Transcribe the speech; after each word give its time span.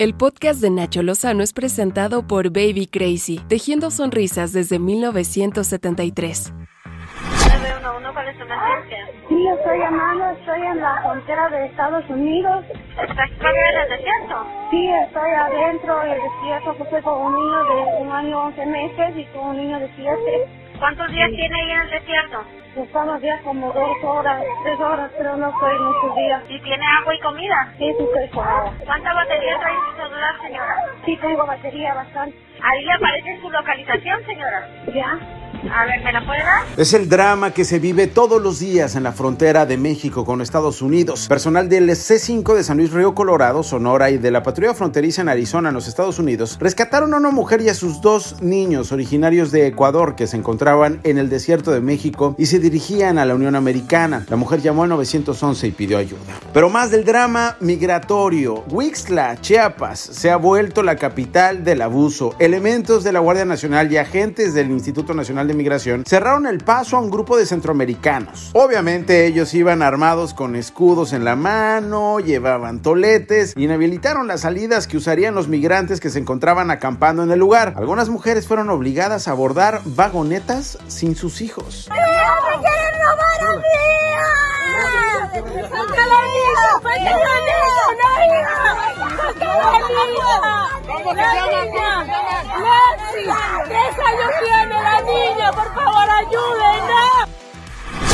El 0.00 0.14
podcast 0.14 0.60
de 0.60 0.70
Nacho 0.70 1.02
Lozano 1.02 1.42
es 1.42 1.52
presentado 1.52 2.24
por 2.24 2.50
Baby 2.50 2.86
Crazy, 2.86 3.40
tejiendo 3.48 3.90
sonrisas 3.90 4.52
desde 4.52 4.78
1973. 4.78 6.52
¿cuál 8.12 8.28
es 8.28 8.36
su 8.36 8.42
emergencia? 8.42 8.98
Sí, 9.28 9.46
estoy 9.46 9.78
llamando, 9.78 10.24
estoy 10.38 10.60
en 10.60 10.80
la 10.80 11.02
frontera 11.02 11.48
de 11.50 11.66
Estados 11.66 12.04
Unidos. 12.08 12.64
¿Estás 12.70 13.30
en 13.30 13.80
el 13.82 13.88
desierto? 13.90 14.46
Sí, 14.70 14.88
estoy 15.06 15.30
adentro 15.30 16.00
del 16.00 16.18
desierto, 16.18 16.74
porque 16.78 17.02
con 17.02 17.26
un 17.26 17.34
niño 17.34 17.64
de 17.64 18.02
un 18.02 18.12
año 18.12 18.40
11 18.46 18.66
meses 18.66 19.16
y 19.16 19.24
con 19.26 19.48
un 19.48 19.56
niño 19.56 19.78
de 19.78 19.90
7. 19.96 20.67
¿Cuántos 20.78 21.10
días 21.12 21.30
tiene 21.30 21.56
ahí 21.56 21.70
en 21.72 21.80
el 21.82 21.90
desierto? 21.90 22.38
Estamos 22.76 23.22
ya 23.22 23.42
como 23.42 23.72
dos 23.72 24.04
horas, 24.04 24.42
tres 24.64 24.80
horas, 24.80 25.12
pero 25.18 25.36
no 25.36 25.50
estoy 25.50 25.78
muchos 25.80 26.16
días. 26.16 26.42
¿Y 26.48 26.60
tiene 26.62 26.84
agua 27.00 27.14
y 27.14 27.20
comida? 27.20 27.74
Sí, 27.78 27.94
sí 27.98 28.04
estoy 28.04 28.28
con 28.30 28.46
agua. 28.46 28.74
¿Cuánta 28.86 29.14
batería 29.14 29.58
trae 29.58 29.76
su 29.76 30.02
celular, 30.02 30.40
señora? 30.42 30.74
Sí, 31.06 31.18
tengo 31.18 31.46
batería 31.46 31.94
bastante. 31.94 32.38
Ahí 32.62 32.84
le 32.84 32.92
aparece 32.92 33.40
su 33.40 33.50
localización, 33.50 34.24
señora. 34.26 34.68
¿Ya? 34.94 35.38
A 35.72 35.84
ver, 35.86 36.02
¿me 36.04 36.12
la 36.12 36.24
puede 36.24 36.38
dar? 36.38 36.64
Es 36.76 36.94
el 36.94 37.08
drama 37.08 37.50
que 37.50 37.64
se 37.64 37.80
vive 37.80 38.06
todos 38.06 38.40
los 38.40 38.60
días 38.60 38.94
en 38.94 39.02
la 39.02 39.12
frontera 39.12 39.66
de 39.66 39.76
México 39.76 40.24
con 40.24 40.40
Estados 40.40 40.82
Unidos. 40.82 41.26
Personal 41.26 41.68
del 41.68 41.90
C5 41.90 42.54
de 42.54 42.62
San 42.62 42.76
Luis 42.76 42.92
Río 42.92 43.14
Colorado, 43.14 43.62
Sonora 43.64 44.10
y 44.10 44.18
de 44.18 44.30
la 44.30 44.44
patrulla 44.44 44.74
fronteriza 44.74 45.22
en 45.22 45.28
Arizona, 45.28 45.70
en 45.70 45.74
los 45.74 45.88
Estados 45.88 46.18
Unidos, 46.20 46.58
rescataron 46.60 47.12
a 47.12 47.16
una 47.16 47.30
mujer 47.30 47.60
y 47.60 47.68
a 47.70 47.74
sus 47.74 48.00
dos 48.00 48.40
niños 48.40 48.92
originarios 48.92 49.50
de 49.50 49.66
Ecuador 49.66 50.14
que 50.14 50.28
se 50.28 50.36
encontraban 50.36 51.00
en 51.02 51.18
el 51.18 51.28
desierto 51.28 51.72
de 51.72 51.80
México 51.80 52.36
y 52.38 52.46
se 52.46 52.60
dirigían 52.60 53.18
a 53.18 53.24
la 53.24 53.34
Unión 53.34 53.56
Americana. 53.56 54.24
La 54.28 54.36
mujer 54.36 54.60
llamó 54.60 54.84
al 54.84 54.90
911 54.90 55.66
y 55.66 55.70
pidió 55.72 55.98
ayuda. 55.98 56.20
Pero 56.52 56.70
más 56.70 56.92
del 56.92 57.04
drama 57.04 57.56
migratorio. 57.60 58.64
Wixla, 58.70 59.40
Chiapas, 59.40 59.98
se 59.98 60.30
ha 60.30 60.36
vuelto 60.36 60.84
la 60.84 60.96
capital 60.96 61.64
del 61.64 61.82
abuso. 61.82 62.36
Elementos 62.48 63.04
de 63.04 63.12
la 63.12 63.20
Guardia 63.20 63.44
Nacional 63.44 63.92
y 63.92 63.98
agentes 63.98 64.54
del 64.54 64.70
Instituto 64.70 65.12
Nacional 65.12 65.46
de 65.48 65.52
Migración 65.52 66.04
cerraron 66.06 66.46
el 66.46 66.60
paso 66.60 66.96
a 66.96 67.00
un 67.00 67.10
grupo 67.10 67.36
de 67.36 67.44
centroamericanos. 67.44 68.52
Obviamente 68.54 69.26
ellos 69.26 69.52
iban 69.52 69.82
armados 69.82 70.32
con 70.32 70.56
escudos 70.56 71.12
en 71.12 71.26
la 71.26 71.36
mano, 71.36 72.20
llevaban 72.20 72.80
toletes 72.80 73.52
inhabilitaron 73.54 74.26
las 74.26 74.40
salidas 74.40 74.86
que 74.86 74.96
usarían 74.96 75.34
los 75.34 75.46
migrantes 75.46 76.00
que 76.00 76.08
se 76.08 76.20
encontraban 76.20 76.70
acampando 76.70 77.22
en 77.22 77.30
el 77.30 77.38
lugar. 77.38 77.74
Algunas 77.76 78.08
mujeres 78.08 78.48
fueron 78.48 78.70
obligadas 78.70 79.28
a 79.28 79.32
abordar 79.32 79.82
vagonetas 79.84 80.78
sin 80.86 81.16
sus 81.16 81.42
hijos. 81.42 81.90
¡Me 81.90 81.98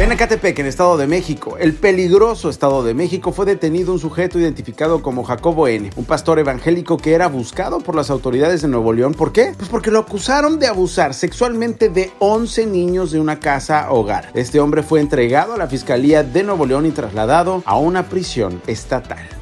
En 0.00 0.10
Ecatepec, 0.10 0.58
en 0.58 0.66
Estado 0.66 0.96
de 0.96 1.06
México, 1.06 1.58
el 1.58 1.74
peligroso 1.74 2.48
Estado 2.48 2.82
de 2.82 2.94
México, 2.94 3.32
fue 3.32 3.44
detenido 3.44 3.92
un 3.92 3.98
sujeto 3.98 4.38
identificado 4.38 5.02
como 5.02 5.24
Jacobo 5.24 5.68
N., 5.68 5.90
un 5.94 6.04
pastor 6.06 6.38
evangélico 6.38 6.96
que 6.96 7.12
era 7.12 7.28
buscado 7.28 7.80
por 7.80 7.94
las 7.94 8.08
autoridades 8.08 8.62
de 8.62 8.68
Nuevo 8.68 8.94
León. 8.94 9.12
¿Por 9.12 9.30
qué? 9.30 9.52
Pues 9.54 9.68
porque 9.68 9.90
lo 9.90 9.98
acusaron 9.98 10.58
de 10.58 10.68
abusar 10.68 11.12
sexualmente 11.12 11.90
de 11.90 12.12
11 12.18 12.64
niños 12.66 13.12
de 13.12 13.20
una 13.20 13.40
casa 13.40 13.92
hogar. 13.92 14.30
Este 14.32 14.58
hombre 14.58 14.82
fue 14.82 15.00
entregado 15.00 15.52
a 15.52 15.58
la 15.58 15.66
Fiscalía 15.66 16.22
de 16.22 16.44
Nuevo 16.44 16.64
León 16.64 16.86
y 16.86 16.92
trasladado 16.92 17.62
a 17.66 17.76
una 17.76 18.08
prisión 18.08 18.62
estatal. 18.66 19.39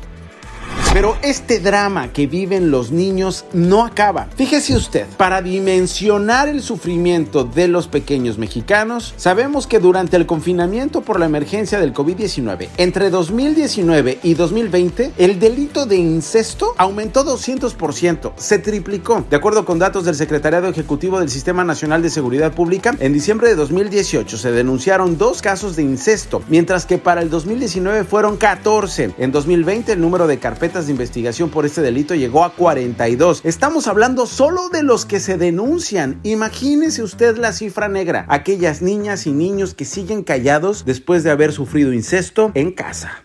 Pero 0.98 1.16
este 1.22 1.60
drama 1.60 2.12
que 2.12 2.26
viven 2.26 2.72
los 2.72 2.90
niños 2.90 3.44
no 3.52 3.84
acaba. 3.84 4.26
Fíjese 4.34 4.74
usted, 4.74 5.06
para 5.16 5.40
dimensionar 5.42 6.48
el 6.48 6.60
sufrimiento 6.60 7.44
de 7.44 7.68
los 7.68 7.86
pequeños 7.86 8.36
mexicanos, 8.36 9.14
sabemos 9.16 9.68
que 9.68 9.78
durante 9.78 10.16
el 10.16 10.26
confinamiento 10.26 11.02
por 11.02 11.20
la 11.20 11.26
emergencia 11.26 11.78
del 11.78 11.94
COVID-19, 11.94 12.70
entre 12.78 13.10
2019 13.10 14.18
y 14.24 14.34
2020, 14.34 15.12
el 15.18 15.38
delito 15.38 15.86
de 15.86 15.98
incesto 15.98 16.74
aumentó 16.76 17.24
200%, 17.24 18.32
se 18.36 18.58
triplicó. 18.58 19.24
De 19.30 19.36
acuerdo 19.36 19.64
con 19.64 19.78
datos 19.78 20.04
del 20.04 20.16
Secretariado 20.16 20.66
Ejecutivo 20.66 21.20
del 21.20 21.30
Sistema 21.30 21.62
Nacional 21.62 22.02
de 22.02 22.10
Seguridad 22.10 22.50
Pública, 22.50 22.96
en 22.98 23.12
diciembre 23.12 23.50
de 23.50 23.54
2018 23.54 24.36
se 24.36 24.50
denunciaron 24.50 25.16
dos 25.16 25.42
casos 25.42 25.76
de 25.76 25.84
incesto, 25.84 26.42
mientras 26.48 26.86
que 26.86 26.98
para 26.98 27.22
el 27.22 27.30
2019 27.30 28.02
fueron 28.02 28.36
14. 28.36 29.14
En 29.18 29.30
2020 29.30 29.92
el 29.92 30.00
número 30.00 30.26
de 30.26 30.40
carpetas 30.40 30.87
de 30.88 30.92
investigación 30.92 31.50
por 31.50 31.64
este 31.64 31.80
delito 31.80 32.14
llegó 32.14 32.44
a 32.44 32.54
42. 32.54 33.42
Estamos 33.44 33.86
hablando 33.86 34.26
solo 34.26 34.68
de 34.68 34.82
los 34.82 35.06
que 35.06 35.20
se 35.20 35.38
denuncian. 35.38 36.18
Imagínese 36.24 37.02
usted 37.02 37.38
la 37.38 37.52
cifra 37.52 37.88
negra, 37.88 38.26
aquellas 38.28 38.82
niñas 38.82 39.26
y 39.26 39.32
niños 39.32 39.74
que 39.74 39.84
siguen 39.84 40.24
callados 40.24 40.84
después 40.84 41.22
de 41.22 41.30
haber 41.30 41.52
sufrido 41.52 41.92
incesto 41.92 42.50
en 42.54 42.72
casa. 42.72 43.24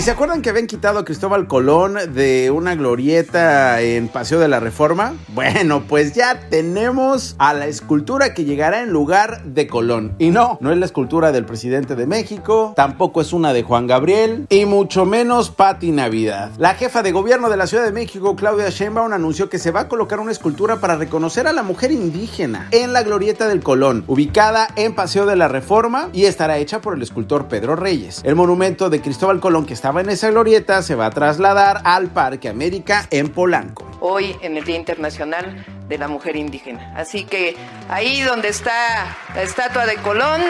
¿Y 0.00 0.02
se 0.02 0.12
acuerdan 0.12 0.40
que 0.40 0.48
habían 0.48 0.66
quitado 0.66 0.98
a 0.98 1.04
Cristóbal 1.04 1.46
Colón 1.46 1.98
de 2.14 2.50
una 2.50 2.74
glorieta 2.74 3.82
en 3.82 4.08
Paseo 4.08 4.40
de 4.40 4.48
la 4.48 4.58
Reforma? 4.58 5.12
Bueno, 5.28 5.82
pues 5.86 6.14
ya 6.14 6.48
tenemos 6.48 7.36
a 7.36 7.52
la 7.52 7.66
escultura 7.66 8.32
que 8.32 8.46
llegará 8.46 8.80
en 8.80 8.94
lugar 8.94 9.44
de 9.44 9.66
Colón. 9.66 10.14
Y 10.18 10.30
no, 10.30 10.56
no 10.62 10.72
es 10.72 10.78
la 10.78 10.86
escultura 10.86 11.32
del 11.32 11.44
presidente 11.44 11.96
de 11.96 12.06
México, 12.06 12.72
tampoco 12.76 13.20
es 13.20 13.34
una 13.34 13.52
de 13.52 13.62
Juan 13.62 13.86
Gabriel, 13.86 14.46
y 14.48 14.64
mucho 14.64 15.04
menos 15.04 15.50
Patti 15.50 15.90
Navidad. 15.92 16.50
La 16.56 16.76
jefa 16.76 17.02
de 17.02 17.12
gobierno 17.12 17.50
de 17.50 17.58
la 17.58 17.66
Ciudad 17.66 17.84
de 17.84 17.92
México, 17.92 18.36
Claudia 18.36 18.70
Sheinbaum, 18.70 19.12
anunció 19.12 19.50
que 19.50 19.58
se 19.58 19.70
va 19.70 19.80
a 19.80 19.88
colocar 19.88 20.18
una 20.18 20.32
escultura 20.32 20.80
para 20.80 20.96
reconocer 20.96 21.46
a 21.46 21.52
la 21.52 21.62
mujer 21.62 21.92
indígena 21.92 22.68
en 22.70 22.94
la 22.94 23.02
glorieta 23.02 23.48
del 23.48 23.62
Colón, 23.62 24.04
ubicada 24.06 24.66
en 24.76 24.94
Paseo 24.94 25.26
de 25.26 25.36
la 25.36 25.48
Reforma 25.48 26.08
y 26.14 26.24
estará 26.24 26.56
hecha 26.56 26.80
por 26.80 26.94
el 26.94 27.02
escultor 27.02 27.48
Pedro 27.48 27.76
Reyes. 27.76 28.22
El 28.24 28.34
monumento 28.34 28.88
de 28.88 29.02
Cristóbal 29.02 29.40
Colón 29.40 29.66
que 29.66 29.74
estaba 29.90 30.02
en 30.02 30.10
esa 30.10 30.30
glorieta 30.30 30.82
se 30.82 30.94
va 30.94 31.06
a 31.06 31.10
trasladar 31.10 31.80
al 31.82 32.06
Parque 32.10 32.48
América 32.48 33.08
en 33.10 33.28
Polanco. 33.28 33.90
Hoy 33.98 34.36
en 34.40 34.56
el 34.56 34.62
Día 34.62 34.76
Internacional 34.76 35.66
de 35.88 35.98
la 35.98 36.06
Mujer 36.06 36.36
Indígena. 36.36 36.94
Así 36.96 37.24
que 37.24 37.56
ahí 37.88 38.20
donde 38.20 38.50
está 38.50 39.16
la 39.34 39.42
estatua 39.42 39.86
de 39.86 39.96
Colón 39.96 40.42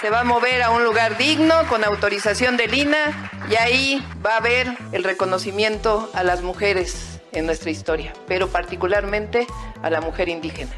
se 0.00 0.10
va 0.10 0.22
a 0.22 0.24
mover 0.24 0.64
a 0.64 0.70
un 0.70 0.82
lugar 0.82 1.16
digno 1.16 1.54
con 1.68 1.84
autorización 1.84 2.56
del 2.56 2.74
INA 2.74 3.30
y 3.48 3.54
ahí 3.54 4.04
va 4.26 4.34
a 4.34 4.38
haber 4.38 4.76
el 4.90 5.04
reconocimiento 5.04 6.10
a 6.12 6.24
las 6.24 6.42
mujeres 6.42 7.20
en 7.30 7.46
nuestra 7.46 7.70
historia, 7.70 8.12
pero 8.26 8.48
particularmente 8.48 9.46
a 9.80 9.90
la 9.90 10.00
mujer 10.00 10.28
indígena. 10.28 10.72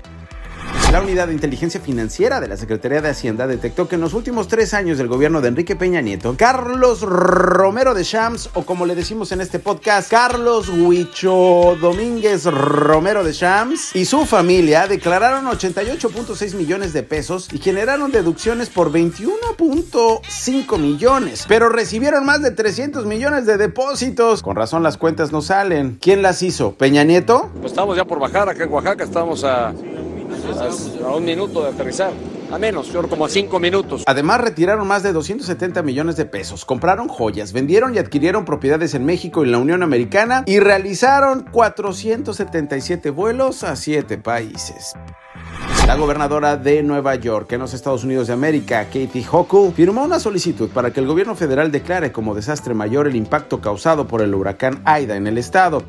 La 0.90 1.00
Unidad 1.00 1.28
de 1.28 1.34
Inteligencia 1.34 1.80
Financiera 1.80 2.40
de 2.40 2.48
la 2.48 2.56
Secretaría 2.56 3.00
de 3.00 3.10
Hacienda 3.10 3.46
detectó 3.46 3.86
que 3.86 3.94
en 3.94 4.00
los 4.00 4.12
últimos 4.12 4.48
tres 4.48 4.74
años 4.74 4.98
del 4.98 5.06
gobierno 5.06 5.40
de 5.40 5.46
Enrique 5.46 5.76
Peña 5.76 6.00
Nieto, 6.00 6.34
Carlos 6.36 7.02
Romero 7.02 7.94
de 7.94 8.02
Shams, 8.02 8.50
o 8.54 8.66
como 8.66 8.86
le 8.86 8.96
decimos 8.96 9.30
en 9.30 9.40
este 9.40 9.60
podcast, 9.60 10.10
Carlos 10.10 10.68
Huicho 10.68 11.76
Domínguez 11.80 12.44
Romero 12.46 13.22
de 13.22 13.30
Shams 13.32 13.94
y 13.94 14.04
su 14.04 14.26
familia 14.26 14.88
declararon 14.88 15.44
88.6 15.44 16.56
millones 16.56 16.92
de 16.92 17.04
pesos 17.04 17.48
y 17.52 17.58
generaron 17.58 18.10
deducciones 18.10 18.68
por 18.68 18.90
21.5 18.90 20.76
millones, 20.76 21.44
pero 21.46 21.68
recibieron 21.68 22.26
más 22.26 22.42
de 22.42 22.50
300 22.50 23.06
millones 23.06 23.46
de 23.46 23.58
depósitos. 23.58 24.42
Con 24.42 24.56
razón 24.56 24.82
las 24.82 24.96
cuentas 24.96 25.30
no 25.30 25.40
salen. 25.40 25.98
¿Quién 26.00 26.20
las 26.20 26.42
hizo? 26.42 26.72
¿Peña 26.74 27.04
Nieto? 27.04 27.48
Pues 27.60 27.70
estamos 27.70 27.96
ya 27.96 28.04
por 28.04 28.18
bajar 28.18 28.48
acá 28.48 28.64
en 28.64 28.72
Oaxaca, 28.72 29.04
estamos 29.04 29.44
a, 29.44 29.72
a, 30.58 31.14
un 31.14 31.24
minuto 31.24 31.62
de 31.62 31.70
aterrizar. 31.70 32.12
A 32.50 32.58
menos, 32.58 32.88
creo 32.88 33.08
como 33.08 33.24
a 33.24 33.28
cinco 33.28 33.60
minutos. 33.60 34.02
Además, 34.06 34.40
retiraron 34.40 34.86
más 34.86 35.02
de 35.02 35.12
270 35.12 35.82
millones 35.82 36.16
de 36.16 36.24
pesos, 36.24 36.64
compraron 36.64 37.08
joyas, 37.08 37.52
vendieron 37.52 37.94
y 37.94 37.98
adquirieron 37.98 38.44
propiedades 38.44 38.94
en 38.94 39.04
México 39.04 39.42
y 39.42 39.46
en 39.46 39.52
la 39.52 39.58
Unión 39.58 39.82
Americana 39.82 40.42
y 40.46 40.58
realizaron 40.58 41.46
477 41.52 43.10
vuelos 43.10 43.62
a 43.62 43.76
7 43.76 44.18
países. 44.18 44.94
La 45.86 45.96
gobernadora 45.96 46.56
de 46.56 46.82
Nueva 46.82 47.14
York, 47.16 47.52
en 47.52 47.60
los 47.60 47.74
Estados 47.74 48.04
Unidos 48.04 48.28
de 48.28 48.32
América, 48.32 48.84
Katie 48.84 49.26
Hochul, 49.30 49.72
firmó 49.72 50.04
una 50.04 50.20
solicitud 50.20 50.68
para 50.70 50.92
que 50.92 51.00
el 51.00 51.06
gobierno 51.06 51.34
federal 51.34 51.72
declare 51.72 52.12
como 52.12 52.34
desastre 52.34 52.74
mayor 52.74 53.08
el 53.08 53.16
impacto 53.16 53.60
causado 53.60 54.06
por 54.06 54.22
el 54.22 54.34
huracán 54.34 54.82
Aida 54.84 55.16
en 55.16 55.26
el 55.26 55.38
estado. 55.38 55.82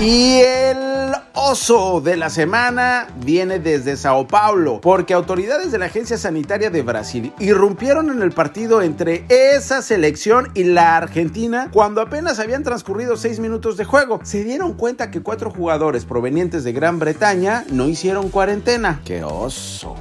Y 0.00 0.40
el 0.40 0.93
oso 1.34 2.00
de 2.00 2.16
la 2.16 2.30
semana 2.30 3.08
viene 3.24 3.58
desde 3.58 3.96
Sao 3.96 4.26
Paulo, 4.26 4.80
porque 4.80 5.14
autoridades 5.14 5.72
de 5.72 5.78
la 5.78 5.86
Agencia 5.86 6.18
Sanitaria 6.18 6.70
de 6.70 6.82
Brasil 6.82 7.32
irrumpieron 7.38 8.10
en 8.10 8.22
el 8.22 8.32
partido 8.32 8.82
entre 8.82 9.24
esa 9.28 9.82
selección 9.82 10.50
y 10.54 10.64
la 10.64 10.96
Argentina 10.96 11.68
cuando 11.72 12.00
apenas 12.00 12.38
habían 12.38 12.62
transcurrido 12.62 13.16
seis 13.16 13.40
minutos 13.40 13.76
de 13.76 13.84
juego. 13.84 14.20
Se 14.24 14.44
dieron 14.44 14.74
cuenta 14.74 15.10
que 15.10 15.22
cuatro 15.22 15.50
jugadores 15.50 16.04
provenientes 16.04 16.64
de 16.64 16.72
Gran 16.72 16.98
Bretaña 16.98 17.64
no 17.70 17.86
hicieron 17.86 18.30
cuarentena. 18.30 19.00
¡Qué 19.04 19.24
oso! 19.24 19.96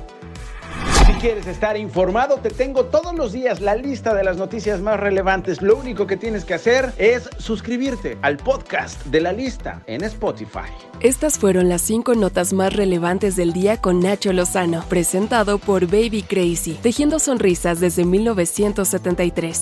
Quieres 1.24 1.48
estar 1.48 1.78
informado, 1.78 2.36
te 2.40 2.50
tengo 2.50 2.84
todos 2.84 3.16
los 3.16 3.32
días 3.32 3.62
la 3.62 3.76
lista 3.76 4.14
de 4.14 4.26
las 4.26 4.36
noticias 4.36 4.82
más 4.82 5.00
relevantes. 5.00 5.62
Lo 5.62 5.78
único 5.78 6.06
que 6.06 6.18
tienes 6.18 6.44
que 6.44 6.54
hacer 6.54 6.92
es 6.98 7.30
suscribirte 7.38 8.18
al 8.22 8.36
podcast 8.36 9.06
de 9.06 9.22
la 9.22 9.32
lista 9.32 9.82
en 9.88 10.04
Spotify. 10.04 10.68
Estas 11.00 11.40
fueron 11.40 11.70
las 11.70 11.82
cinco 11.82 12.14
notas 12.14 12.52
más 12.52 12.76
relevantes 12.76 13.38
del 13.38 13.54
día 13.54 13.78
con 13.78 14.02
Nacho 14.02 14.34
Lozano, 14.34 14.84
presentado 14.90 15.60
por 15.60 15.88
Baby 15.88 16.24
Crazy, 16.24 16.74
tejiendo 16.74 17.20
sonrisas 17.20 17.80
desde 17.80 18.04
1973. 18.04 19.62